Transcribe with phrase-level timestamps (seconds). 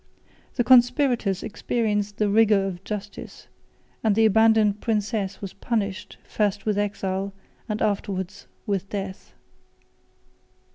[0.55, 3.45] The conspirators experienced the rigor of justice,
[4.03, 7.33] and the abandoned princess was punished, first with exile,
[7.69, 9.35] and afterwards with death.